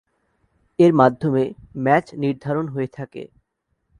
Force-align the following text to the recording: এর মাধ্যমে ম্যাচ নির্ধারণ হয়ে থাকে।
এর 0.79 0.91
মাধ্যমে 0.93 1.43
ম্যাচ 1.75 2.05
নির্ধারণ 2.15 2.65
হয়ে 2.67 2.89
থাকে। 2.97 3.23